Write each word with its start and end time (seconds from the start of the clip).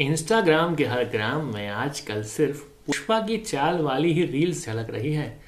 Instagram 0.00 0.74
के 0.74 0.84
हर 0.84 1.04
ग्राम 1.04 1.54
में 1.54 1.68
आजकल 1.68 2.22
सिर्फ़ 2.22 2.62
पुष्पा 2.86 3.20
की 3.20 3.36
चाल 3.36 3.78
वाली 3.78 4.12
ही 4.12 4.24
रील्स 4.24 4.66
झलक 4.66 4.90
रही 4.90 5.12
है। 5.12 5.40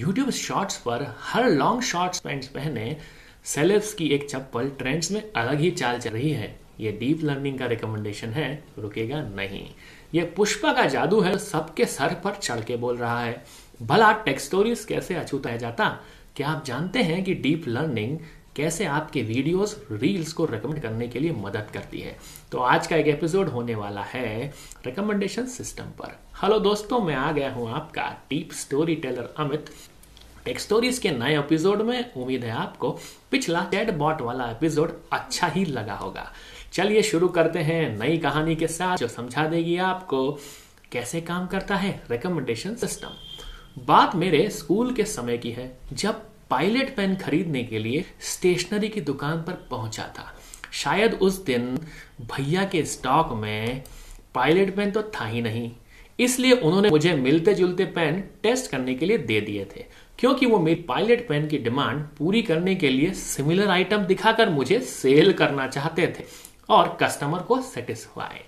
यूट्यूब 0.00 0.30
शॉर्ट्स 0.30 0.76
पर 0.76 1.14
हर 1.20 1.48
लॉन्ग 1.50 1.82
शॉर्ट्स 1.82 2.20
पैंट्स 2.20 2.46
पहने 2.46 2.96
सेलेब्स 3.44 3.94
की 3.94 4.08
एक 4.08 4.30
चप्पल 4.30 4.68
ट्रेंड्स 4.68 5.10
में 5.12 5.32
अलग 5.32 5.60
ही 5.60 5.70
चाल 5.70 5.98
चल 5.98 6.10
रही 6.10 6.30
है। 6.30 6.60
ये 6.80 6.92
डीप 6.92 7.24
लर्निंग 7.24 7.58
का 7.58 7.66
रिकमेंडेशन 7.66 8.28
है, 8.28 8.64
रुकेगा 8.78 9.22
नहीं। 9.22 9.66
ये 10.14 10.24
पुष्पा 10.24 10.72
का 10.72 10.84
जादू 10.84 11.20
है, 11.20 11.38
सबके 11.38 11.84
सर 11.84 12.14
पर 12.14 12.34
चढ़ 12.34 12.60
के 12.60 12.76
बोल 12.76 12.96
रहा 12.96 13.22
है। 13.24 13.44
भला 13.82 14.12
टेक्स्टोरीज 14.12 14.84
कैसे 14.84 15.14
अछूता 15.14 15.50
है 15.50 15.58
जाता? 15.58 16.00
क्या 16.36 16.48
आप 16.48 16.64
जानते 16.64 16.98
हैं 16.98 17.24
कि 17.24 17.34
डीप 17.34 17.64
लर्निंग 17.68 18.18
कैसे 18.58 18.84
आपके 18.84 19.20
वीडियोस 19.22 19.74
रील्स 19.92 20.32
को 20.32 20.44
रिकमेंड 20.44 20.80
करने 20.82 21.06
के 21.08 21.18
लिए 21.18 21.32
मदद 21.32 21.66
करती 21.74 21.98
है। 22.00 22.16
तो 22.52 22.58
आज 22.58 22.86
का 22.86 22.96
एक 22.96 23.06
एपिसोड 23.06 23.48
होने 23.48 23.74
वाला 23.74 24.02
है 24.02 24.52
रिकमेंडेशन 24.86 25.44
सिस्टम 25.46 25.90
पर। 25.98 26.16
हेलो 26.42 26.58
दोस्तों, 26.58 26.98
मैं 27.00 27.14
आ 27.14 27.30
गया 27.32 27.50
हूँ 27.52 27.70
आपका 27.70 28.06
deep 28.30 28.52
story 28.52 28.94
teller 28.96 29.28
Amit. 29.38 29.70
Tech 30.44 30.60
stories 30.60 30.98
के 30.98 31.10
नए 31.10 31.38
एपिसोड 31.38 31.82
में 31.82 32.12
उम्मीद 32.12 32.44
है 32.44 32.50
आपको 32.52 32.90
पिछला 33.30 33.62
टेड 33.70 33.92
बॉट 33.98 34.20
वाला 34.20 34.50
एपिसोड 34.50 34.96
अच्छा 35.12 35.46
ही 35.46 35.64
लगा 35.64 35.94
होगा। 35.94 36.26
चलिए 36.72 37.02
शुरू 37.02 37.28
करते 37.28 37.58
हैं 37.60 37.98
नई 37.98 38.16
कहानी 38.18 38.56
के 38.56 38.68
साथ, 38.68 38.96
जो 38.96 39.08
समझा 39.08 39.46
देगी 39.46 39.76
आपको 39.86 40.30
कैसे 40.92 41.20
काम 41.20 41.46
करता 41.46 41.76
है 41.76 42.00
रिकमेंडेशन 42.10 42.74
सिस्टम 42.76 43.84
बात 43.84 44.16
मेरे 44.16 44.48
स्कूल 44.50 44.92
के 44.94 45.04
समय 45.06 45.38
की 45.38 45.50
है, 45.50 45.70
जब 45.92 46.22
पायलट 46.50 46.94
पेन 46.96 47.14
खरीदने 47.16 47.62
के 47.64 47.78
लिए 47.78 48.04
स्टेशनरी 48.28 48.88
की 48.88 49.00
दुकान 49.02 49.42
पर 49.42 49.52
पहुँचा 49.70 50.06
था। 50.18 50.32
शायद 50.72 51.14
उस 51.14 51.44
दिन 51.44 51.76
भैया 52.32 52.64
के 52.64 52.82
स्टॉक 52.86 53.32
में 53.34 53.82
पायलट 54.34 54.74
पेन 54.76 54.90
तो 54.90 55.02
था 55.14 55.26
ही 55.26 55.42
नहीं। 55.42 55.70
इसलिए 56.18 56.52
उन्होंने 56.52 56.90
मुझे 56.90 57.12
मिलते 57.14 57.54
जुलते 57.54 57.84
पेन 57.86 58.22
टेस्ट 58.42 58.70
करने 58.70 58.94
के 58.94 59.06
लिए 59.06 59.18
दे 59.18 59.40
दिए 59.40 59.64
थे, 59.66 59.84
क्योंकि 60.18 60.46
वो 60.46 60.58
मेरी 60.58 60.82
पायलट 60.82 61.26
पेन 61.28 61.46
की 61.48 61.58
डिमांड 61.58 62.02
पूरी 62.18 62.42
करने 62.42 62.74
के 62.74 62.88
लिए 62.88 63.12
सिमिलर 63.14 63.68
आइटम 63.70 64.04
दिखाकर 64.04 64.48
मुझे 64.50 64.78
सेल 64.82 65.32
करना 65.32 65.66
चाहते 65.68 66.06
थे 66.18 66.24
और 66.68 66.96
कस्टमर 67.02 67.42
को 67.42 67.60
सेटिस्फाई 67.64 68.40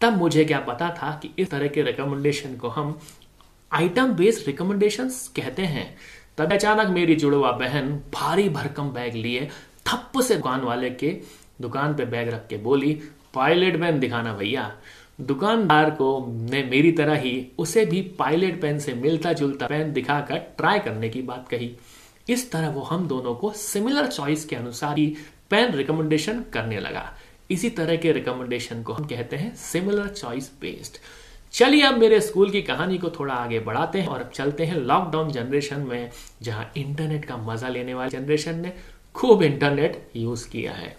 तब 0.00 0.16
मुझे 0.16 0.44
क्या 0.44 0.58
पता 0.60 0.88
था 0.92 1.10
कि 1.22 1.30
इस 1.38 1.50
तरह 1.50 1.68
के 1.68 1.82
रिकमेंडेशन 1.82 2.56
को 2.56 2.68
हम 2.68 2.98
आइटम 3.76 4.12
बेस्ड 4.12 4.46
रिकमेंडेशन 4.46 5.08
कहते 5.36 5.62
हैं। 5.62 5.86
तब 6.38 6.52
अचानक 6.52 6.90
मेरी 6.90 7.14
जुड़वा 7.14 7.50
बहन 7.52 7.88
भारी 8.14 8.48
भरकम 8.48 8.88
बैग 8.90 9.14
लिए, 9.14 9.48
थप्प 9.86 10.20
से 10.20 10.34
दुकान 10.34 10.60
वाले 10.60 10.90
के 10.90 11.10
दुकान 11.60 11.94
पे 11.94 12.04
बैग 12.04 12.28
रख 12.28 12.46
के 12.46 12.56
बोली 12.56 12.92
पायलट 13.34 13.80
पेन 13.80 13.98
दिखाना 14.00 14.32
भैया। 14.32 14.72
दुकानदार 15.20 15.90
को 15.90 16.08
ने 16.50 16.62
मेरी 16.62 16.92
तरह 16.92 17.14
ही 17.14 17.34
उसे 17.58 17.84
भी 17.84 18.00
पायलट 18.18 18.60
पेन 18.60 18.78
से 18.78 18.94
मिलता 18.94 19.32
जुलता 19.32 19.66
पेन 19.66 19.92
दिखाकर 19.92 20.38
ट्राई 20.56 20.78
करने 20.78 21.08
की 21.08 21.22
बात 21.22 21.46
कही। 21.48 21.70
इस 22.28 22.50
तरह 22.52 22.70
वो 22.70 22.82
हम 22.82 23.06
दोनों 23.08 23.34
को 23.34 23.52
सिमिलर 23.52 24.06
चॉइस 24.06 24.44
के 24.44 24.56
अनुसार 24.56 24.98
ही 24.98 25.06
पेन 25.50 25.72
रिकमेंडेशन 25.72 26.42
करने 26.52 26.80
लगा। 26.80 27.04
इसी 27.50 27.70
तरह 27.70 27.96
के 27.96 28.12
रिकमेंडेशन 28.12 28.82
को 28.82 28.92
हम 28.92 29.04
कहते 29.04 29.36
हैं 29.36 29.54
सिमिलर 29.54 30.08
चॉइस 30.08 30.50
बेस्ड 30.60 30.98
चलिए 31.56 31.82
अब 31.82 31.98
मेरे 31.98 32.20
स्कूल 32.20 32.50
की 32.50 32.60
कहानी 32.62 32.96
को 32.98 33.08
थोड़ा 33.10 33.34
आगे 33.34 33.58
बढ़ाते 33.60 34.00
हैं 34.00 34.08
और 34.08 34.20
अब 34.20 34.30
चलते 34.30 34.64
हैं 34.64 34.76
लॉकडाउन 34.76 35.30
जनरेशन 35.32 35.80
में, 35.80 36.10
जहाँ 36.42 36.70
इंटरनेट 36.76 37.24
का 37.24 37.36
मज़ा 37.36 37.68
लेने 37.68 37.94
वाले 37.94 38.10
जनरेशन 38.10 38.58
ने 38.60 38.72
खूब 39.14 39.42
इंटरनेट 39.42 40.10
यूज़ 40.16 40.48
किया 40.48 40.72
है। 40.72 40.96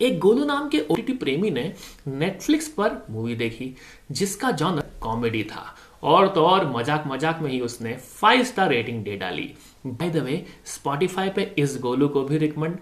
एक 0.00 0.18
गोलू 0.18 0.44
नाम 0.44 0.68
के 0.68 0.80
ओटीटी 0.80 1.12
प्रेमी 1.12 1.50
ने 1.50 1.72
नेटफ्लिक्स 2.08 2.68
पर 2.68 2.96
मूवी 3.10 3.34
देखी, 3.36 3.74
जिसका 4.12 4.50
जॉनर 4.52 4.90
कॉमेडी 5.00 5.42
था। 5.44 5.64
और 6.02 6.28
तो 6.28 6.46
और 6.46 6.70
मज़ाक 6.72 7.04
मज़ाक 7.06 7.40
में 7.42 7.50
ही 7.50 7.60
उसने 7.60 7.96
फाइव 7.96 8.42
स्टार 8.44 8.70
रेटिंग 8.70 9.02
दे 9.04 9.16
डाली। 9.16 9.50
बाय 9.86 10.10
द 10.10 10.24
वे 10.24 10.44
स्पॉटिफाई 10.66 11.28
पे 11.28 11.54
इस 11.58 11.78
गोलू 11.82 12.08
को 12.08 12.24
भी 12.24 12.38
रिकमेंड 12.38 12.78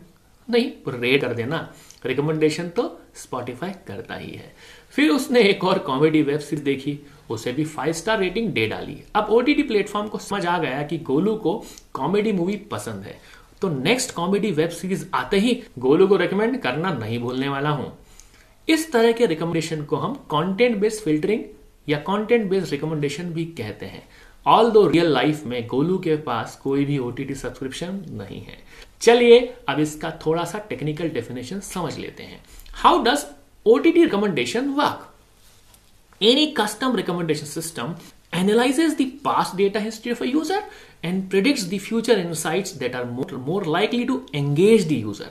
नहीं 0.51 0.71
रे 0.89 1.19
कर 1.19 1.35
देना। 1.35 1.75
रिकमेंडेशन 2.07 2.69
तो 2.69 3.01
स्पॉटिफाई 3.15 3.71
करता 3.87 4.15
ही 4.15 4.31
है। 4.31 4.55
फिर 4.91 5.11
उसने 5.11 5.41
एक 5.41 5.65
और 5.65 5.79
कॉमेडी 5.79 6.23
वेब 6.23 6.41
सीरीज़ 6.41 6.65
देखी, 6.65 6.99
उसे 7.31 7.53
भी 7.53 7.65
फाइव 7.65 7.93
स्टार 7.93 8.19
रेटिंग 8.19 8.49
दे 8.49 8.67
डाली। 8.67 9.03
अब 9.15 9.27
ओटीटी 9.31 9.63
प्लेटफॉर्म 9.63 10.09
को 10.09 10.19
समझ 10.19 10.47
आ 10.47 10.59
गया 10.59 10.83
कि 10.83 10.99
गोलू 10.99 11.35
को 11.35 11.65
कॉमेडी 11.93 12.33
मूवी 12.33 12.57
पसंद 12.57 13.05
है। 13.05 13.19
तो 13.61 13.69
नेक्स्ट 13.69 14.15
कॉमेडी 14.15 14.51
वेब 14.51 14.71
सीरीज़ 14.71 15.07
आते 15.15 15.39
ही 15.39 15.63
गोलू 15.79 16.07
को 16.07 16.17
रिकमेंड 16.17 16.61
करना 16.61 16.93
नहीं 16.93 17.19
भूलने 17.19 17.49
वाला 17.49 17.71
हूँ। 17.71 17.99
इस 18.69 18.93
तरह 18.93 19.13
के 19.13 19.27
रिकमेंडेशन 19.27 19.85
को 19.85 19.97
हम 19.97 20.15
कंटेंट 20.15 20.77
बेस्ड 20.77 21.05
फिल्टरिंग 21.05 21.45
या 21.89 21.99
कंटेंट 21.99 22.51
बेस्ड 22.51 22.71
रिकमेंडेशन 22.71 23.25
भी 23.25 23.45
कहते 23.45 23.87
हैं। 23.87 24.09
ऑल 24.47 24.71
दो 24.71 24.87
रियल 24.89 25.13
लाइफ 25.13 25.45
में 25.47 25.67
गोलू 25.67 25.97
के 25.99 26.17
पास 26.23 26.59
कोई 26.63 26.85
भी 26.85 26.99
ओटीटी 26.99 27.35
सब्सक्रिप्शन 27.35 28.01
नहीं 28.13 28.41
है। 28.41 28.59
चलिए, 29.01 29.39
अब 29.69 29.81
इसका 29.81 30.11
थोड़ा 30.27 30.45
सा 30.45 30.59
टेक्निकल 30.69 31.09
डेफिनेशन 31.11 31.61
समझ 31.61 31.97
लेते 31.99 32.23
हैं। 32.23 32.43
How 32.75 33.03
does 33.05 33.25
OTT 33.67 34.03
recommendation 34.03 34.69
work 34.71 35.11
any 36.21 36.47
custom 36.59 36.97
recommendation 36.97 37.47
system 37.47 37.95
analyses 38.35 38.97
the 39.01 39.57
data 39.57 39.81
history 39.81 40.13
of 40.13 40.53
a 40.53 40.61
and 41.05 41.29
predicts 41.31 41.69
future 41.79 42.19
insights 42.35 42.69
that 42.79 42.95
are 42.97 43.05
more 43.07 43.37
more 43.47 43.67
likely 43.69 44.05
to 44.05 44.21
engage 44.35 44.87
दूसर 44.93 45.31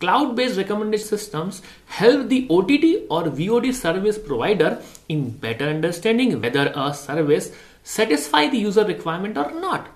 cloud 0.00 0.34
based 0.36 0.58
recommendation 0.58 1.06
system 1.06 1.50
help 2.00 2.26
the 2.32 2.46
OTT 2.50 2.94
और 3.10 3.28
VOD 3.34 3.72
service 3.72 4.18
provider 4.24 4.76
in 5.10 5.22
better 5.42 5.68
understanding 5.68 6.34
whether 6.34 6.66
a 6.66 6.90
service 6.96 7.52
satisfy 7.86 8.48
the 8.48 8.58
user 8.58 8.84
requirement 8.84 9.36
or 9.36 9.50
not. 9.60 9.90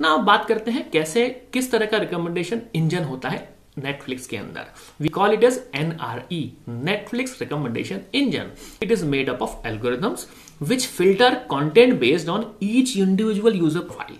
ना 0.00 0.16
बात 0.16 0.44
करते 0.48 0.70
हैं 0.70 0.88
कैसे, 0.90 1.28
किस 1.52 1.70
तरह 1.70 1.86
का 1.86 1.98
रिकमेंडेशन 1.98 2.60
इंजन 2.74 3.04
होता 3.04 3.28
है 3.28 3.38
नेटफ्लिक्स 3.78 4.26
के 4.26 4.36
अंदर। 4.36 4.66
We 5.00 5.08
call 5.08 5.32
it 5.32 5.44
as 5.44 5.60
N 5.74 5.92
R 6.00 6.22
E 6.32 6.40
Netflix 6.68 7.40
recommendation 7.40 8.00
engine 8.14 8.50
it 8.82 8.92
is 8.92 9.04
made 9.06 9.30
up 9.30 9.42
of 9.42 9.66
algorithms 9.68 10.26
which 10.62 10.86
filter 10.86 11.34
content 11.50 11.98
based 12.00 12.28
on 12.28 12.46
each 12.62 12.96
individual 12.96 13.56
user 13.56 13.80
profile 13.80 14.16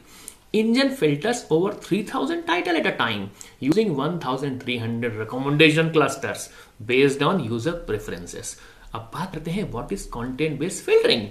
engine 0.55 0.89
filters 0.91 1.47
over 1.53 1.73
3000 1.85 2.47
title 2.47 2.77
at 2.77 2.87
a 2.87 2.91
time 2.99 3.29
using 3.63 3.91
1300 3.97 5.19
recommendation 5.19 5.91
clusters 5.93 6.49
based 6.89 7.23
on 7.23 7.41
user 7.45 7.73
preferences 7.87 8.57
अब 8.95 9.11
बात 9.15 9.35
करते 9.35 9.51
हैं 9.51 9.71
what 9.73 9.93
is 9.93 10.07
content 10.11 10.59
based 10.61 10.85
filtering 10.85 11.27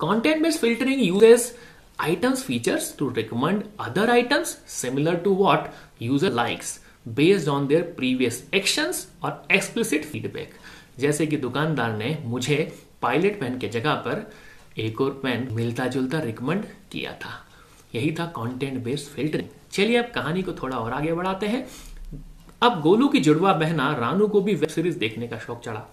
content 0.00 0.42
based 0.42 0.60
filtering 0.60 1.02
uses 1.02 1.54
items 1.98 2.40
features 2.46 2.86
to 2.96 3.06
recommend 3.18 3.62
other 3.82 4.02
items 4.14 4.50
similar 4.72 5.12
to 5.26 5.30
what 5.36 5.68
user 6.00 6.30
likes 6.38 6.72
based 7.08 7.48
on 7.48 7.66
their 7.66 7.82
previous 7.96 8.42
actions 8.54 9.06
और 9.22 9.46
explicit 9.52 10.04
feedback 10.04 10.50
जैसे 10.98 11.26
कि 11.26 11.36
दुकानदार 11.36 11.96
ने 11.96 12.18
मुझे 12.24 12.56
पायलट 13.02 13.40
पेन 13.40 13.58
के 13.58 13.68
जगह 13.68 13.94
पर 14.06 14.30
एक 14.78 15.00
और 15.00 15.10
पेन 15.22 15.48
मिलता 15.52 15.86
जुलता 15.86 16.18
रिकमेंड 16.20 16.64
किया 16.92 17.12
था। 17.12 17.30
यही 17.94 18.12
था 18.12 18.26
कंटेंट 18.36 18.82
बेस्ड 18.84 19.06
फिल्टरिंग 19.06 19.48
चलिए 19.72 19.96
अब 19.96 20.10
कहानी 20.14 20.42
को 20.42 20.52
थोड़ा 20.52 20.76
और 20.76 20.92
आगे 20.92 21.12
बढ़ाते 21.12 21.46
हैं। 21.46 21.66
अब 22.62 22.80
गोलू 22.82 23.08
की 23.08 23.20
जुड़वा 23.20 23.52
बहना 23.52 23.92
रानू 23.98 24.28
को 24.28 24.40
भी 24.40 24.54
वेब 24.54 24.68
सीरीज़ 24.68 24.98
देखने 24.98 25.28
का 25.28 25.38
शौक 25.38 25.62
चढ़ा। 25.64 25.86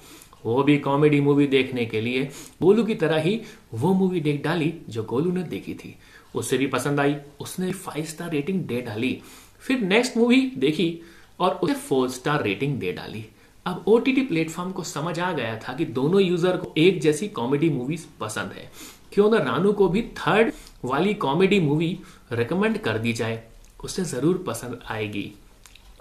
वो 0.46 0.64
भी 0.64 0.78
कॉमेडी 0.78 1.20
मूवी 1.22 1.48
देखने 1.48 1.86
के 1.86 2.02
लिए। 2.02 2.24
गोलू 2.62 2.84
की 2.84 2.96
तरह 2.96 3.22
ही 3.22 3.40
वो 3.74 3.94
मूवी 3.94 4.20
देख 4.22 4.44
डाली 4.44 4.74
जो 4.90 5.04
गोलू 5.04 5.31
ने 5.31 5.44
देखी 5.44 5.74
थी। 5.74 5.96
उससे 6.36 6.58
भी 6.58 6.68
पसंद 6.68 7.00
आई, 7.00 7.16
उसने 7.40 7.72
फाइव 7.72 8.06
स्टार 8.06 8.31
रेटिंग 8.31 8.64
दे 8.64 8.81
डाली। 8.81 9.20
फिर 9.59 9.80
नेक्स्ट 9.80 10.18
मूवी 10.18 10.42
देखी 10.58 11.00
और 11.40 11.52
उसे 11.54 11.74
फोर 11.74 12.09
स्टार 12.09 12.44
रेटिंग 12.44 12.80
दे 12.80 12.92
डाली। 12.92 13.26
अब 13.66 13.84
ओ 13.88 13.98
टी 13.98 14.12
प्लेटफॉर्म 14.14 14.72
को 14.72 14.84
समझ 14.84 15.20
आ 15.20 15.31
गया 15.31 15.56
था 15.58 15.74
कि 15.74 15.86
दोनों 15.86 16.22
यूज़र 16.22 16.57
को 16.57 16.74
एक 16.78 17.00
जैसी 17.01 17.28
कॉमेडी 17.28 17.69
मूवीज़ 17.69 18.06
पसंद 18.19 18.51
है। 18.51 18.69
क्यों 19.13 19.30
ना 19.31 19.38
रानू 19.44 19.72
को 19.74 19.88
भी 19.88 20.01
थर्ड 20.18 20.51
वाली 20.86 21.13
कॉमेडी 21.13 21.60
मूवी 21.60 21.98
रिकमेंड 22.31 22.78
कर 22.78 22.98
दी 22.98 23.13
जाए। 23.13 23.42
उसे 23.84 24.04
ज़रूर 24.04 24.44
पसंद 24.48 24.80
आएगी। 24.90 25.31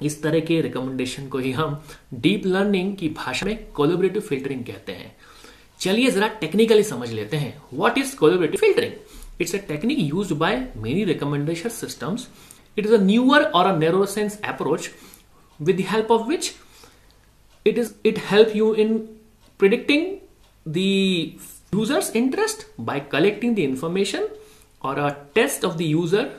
इस 0.03 0.23
तरह 0.23 0.41
के 0.41 0.61
रिकमेंडेशन 0.61 1.29
को 1.29 1.39
ही 1.39 1.53
हम 1.53 1.83
डीप 2.15 2.47
लर्निंग 2.47 2.95
की 2.97 3.09
भाषा 3.09 3.47
में 3.47 3.57
कोलोबरेटिव 3.73 4.23
फिल्टरिंग 4.23 4.65
कहते 4.65 4.93
हैं। 4.93 5.15
चलिए 5.81 6.11
जरा 6.11 6.29
टेक्निकली 6.41 6.83
समझ 6.83 7.11
लेते 7.13 7.37
हैं। 7.37 7.63
What 7.73 7.99
is 7.99 8.17
collaborative 8.17 8.61
filtering 8.61 8.93
it's 9.41 9.55
a 9.55 9.59
technique 9.69 9.99
use 9.99 10.35
by 10.35 10.57
many 10.77 11.05
recommendation 11.05 11.69
systems 11.69 12.29
it 12.79 12.87
is 12.87 12.95
a 12.95 12.99
और 13.55 13.67
a 13.67 14.29
approach 14.49 14.91
with 15.61 15.81
help 15.91 16.11
of 16.11 16.29
which 16.29 16.53
it 17.67 17.79
is 17.79 17.93
it 18.07 18.19
help 18.31 18.57
you 18.57 18.75
in 18.75 18.97
predicting 19.61 20.07
the 20.67 20.77
interest 22.17 22.67
by 22.81 23.01
collecting 23.13 23.55
the 23.57 23.59
information 23.59 24.29
और 24.83 24.99
a 24.99 25.09
taste 25.35 25.65
of 25.65 25.77
the 25.77 25.81
user 25.81 26.31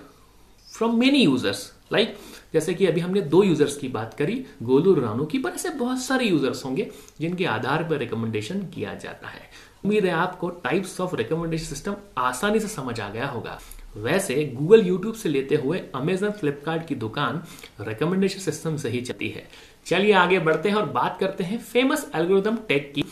from 0.67 0.99
many 0.99 1.23
users 1.23 1.71
like, 1.93 2.09
जैसे 2.53 2.73
कि 2.73 2.85
अभी 2.85 3.01
हमने 3.01 3.21
दो 3.23 3.43
users 3.43 3.75
की 3.77 3.87
बात 3.89 4.13
करी, 4.13 4.45
गोलू 4.63 4.93
रानू 4.95 5.25
की, 5.25 5.39
पर 5.39 5.51
ऐसे 5.51 5.69
बहुत 5.69 6.01
सारे 6.01 6.25
यूज़र्स 6.25 6.63
होंगे 6.65 6.89
जिनके 7.21 7.45
आधार 7.47 7.83
पर 7.83 7.97
रिकमेंडेशन 7.97 8.61
किया 8.65 8.93
जाता 8.93 9.27
है। 9.27 9.49
उम्मीद 9.85 10.05
है 10.05 10.11
आपको 10.13 10.49
टाइप्स 10.63 10.99
ऑफ़ 11.01 11.15
रिकमेंडेशन 11.15 11.65
सिस्टम 11.65 11.95
आसानी 12.17 12.59
से 12.59 12.67
समझ 12.67 12.99
आ 12.99 13.09
गया 13.09 13.27
होगा। 13.27 13.59
वैसे 13.97 14.43
गूगल 14.55 14.85
यूट्यूब 14.87 15.15
से 15.15 15.29
लेते 15.29 15.55
हुए 15.55 15.79
अमेजन 15.95 16.31
फ्लिपकार्ट 16.31 16.87
की 16.87 16.95
दुकान 16.95 17.41
रिकमेंडेशन 17.81 18.39
सिस्टम 18.39 18.77
से 18.77 18.89
ही 18.89 19.01
चलती 19.01 19.29
है। 19.29 19.47
चलिए 19.85 20.13
आगे 20.13 20.39
बढ़ते 20.39 20.69
हैं 20.69 20.75
और 20.75 20.85
बात 20.91 21.17
करते 21.19 21.43
हैं 21.43 21.57
फ़ेमस 21.61 22.09
एल्गोरिदम 22.15 22.57
टेक 22.67 22.91
की, 22.95 23.03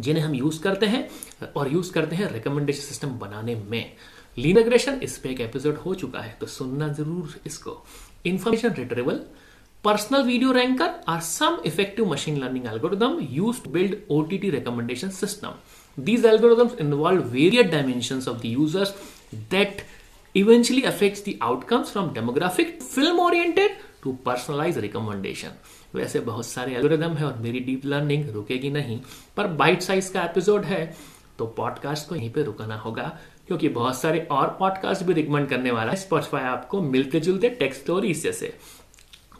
जिन्हें 0.00 0.24
हम 0.24 0.34
यूज़ 0.34 0.62
करते 0.62 0.86
हैं 0.86 1.08
और 1.56 1.72
यूज़ 1.72 1.92
करते 1.92 2.16
हैं 2.16 2.32
रिकमेंडेशन 2.32 2.82
सिस्टम 2.82 3.18
बनाने 3.18 3.54
में। 3.70 3.92
लीनग्रेशन 4.38 5.00
इस 5.02 5.16
पे 5.18 5.30
एक 5.30 5.40
एपिसोड 5.40 5.76
हो 5.76 5.94
चुका 5.94 6.20
है 6.20 6.36
तो 6.40 6.46
सुनना 6.46 6.88
ज़रूर 6.92 7.40
इसको। 7.46 7.82
Information 8.26 8.74
retrieval 8.78 9.20
personal 9.84 10.22
video 10.22 10.52
ranker 10.52 10.90
are 11.08 11.20
some 11.20 11.58
effective 11.66 12.10
machine 12.12 12.38
learning 12.38 12.66
algorithm 12.66 13.18
use 13.30 13.62
to 13.64 13.70
build 13.70 13.96
OTT 14.10 14.50
recommendation 14.50 15.10
system 15.22 15.54
These 15.98 16.24
algorithms 16.24 16.72
involve 16.76 17.20
various 17.34 17.68
dimensions 17.70 18.26
of 18.26 18.40
the 18.40 18.48
users 18.48 18.90
that 19.50 19.78
eventually 20.34 20.82
affects 20.84 21.22
the 21.22 21.32
outcomes 21.40 21.90
from 21.90 22.10
demographic 22.14 22.82
film 22.82 23.18
oriented 23.18 23.78
to 24.02 24.12
personalized 24.26 24.82
recommendation. 24.82 25.54
वैसे 25.94 26.20
बहुत 26.20 26.46
सारे 26.46 26.74
algorithm 26.74 27.14
है 27.16 27.24
और 27.26 27.38
मेरी 27.38 27.60
deep 27.60 27.86
learning 27.86 28.28
रुकेगी 28.30 28.70
नहीं, 28.70 29.00
पर 29.36 29.46
bite 29.62 29.82
size 29.82 30.12
का 30.12 30.24
एपिसोड 30.24 30.64
है 30.64 30.84
तो 31.38 31.46
पॉडकास्ट 31.56 32.08
को 32.08 32.16
यहीं 32.16 32.30
पे 32.32 32.42
रुकना 32.42 32.76
होगा। 32.78 33.06
क्योंकि 33.48 33.68
बहुत 33.68 33.98
सारे 33.98 34.20
और 34.30 34.56
पॉडकास्ट 34.58 35.02
भी 35.02 35.12
रिकमेंड 35.12 35.48
करने 35.48 35.70
वाला 35.70 35.90
है। 35.90 35.96
स्पॉटिफाई 35.96 36.42
आपको 36.42 36.80
मिलते 36.80 37.20
जुलते 37.20 37.48
टेक्स्ट 37.50 37.82
स्टोरीज 37.82 38.22
जैसे। 38.22 38.54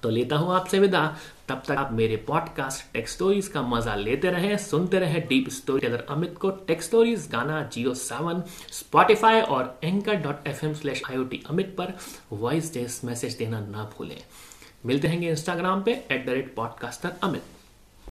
तो 0.03 0.11
लेता 0.11 0.37
हूँ 0.37 0.55
आपसे 0.55 0.79
विदा। 0.79 1.07
तब 1.49 1.63
तक 1.69 1.71
आप 1.71 1.93
मेरे 1.93 2.17
पॉडकास्ट 2.17 2.93
टेक्स 2.93 3.13
स्टोरीज 3.13 3.49
का 3.49 3.63
मज़ा 3.63 3.95
लेते 3.95 4.31
रहे, 4.31 4.57
सुनते 4.59 4.99
रहे 4.99 5.21
डीप 5.21 5.49
स्टोरी 5.49 5.81
टेलर 5.81 6.05
अमित 6.11 6.37
को 6.39 6.51
tech's 6.67 6.87
stories 6.87 7.29
Gaana 7.33 7.63
Jio 7.73 7.95
Saavn 7.95 8.43
Spotify 8.73 9.41
और 9.41 9.79
anchor 9.85 10.15
dot 10.15 10.47
F 10.49 10.65
M 10.67 10.75
slash 10.75 11.03
I 11.11 11.41
Amit 11.51 11.75
पर 11.79 11.93
वॉइस 12.33 12.73
डेस 12.75 13.01
मैसेज 13.05 13.37
देना 13.37 13.61
ना 13.61 13.91
भूलें। 13.99 14.21
मिलते 14.87 15.09
हैं 15.09 15.21
इंस्टाग्राम 15.21 15.83
पे 15.83 15.93
at 16.11 16.27
the 16.27 16.31
rate 16.31 16.55
podcaster 16.55 17.13
Amit. 17.23 17.43